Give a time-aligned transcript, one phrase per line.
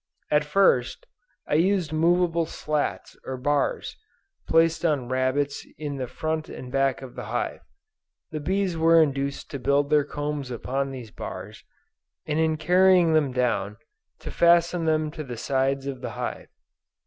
[0.31, 1.05] At first,
[1.45, 3.95] I used movable slats or bars
[4.47, 7.59] placed on rabbets in the front and back of the hive.
[8.31, 11.63] The bees were induced to build their combs upon these bars,
[12.25, 13.77] and in carrying them down,
[14.21, 16.47] to fasten them to the sides of the hive.